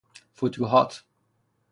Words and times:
فتوحات 0.33 0.95